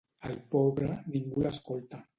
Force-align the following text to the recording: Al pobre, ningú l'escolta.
Al 0.29 0.39
pobre, 0.55 0.89
ningú 1.19 1.47
l'escolta. 1.47 2.07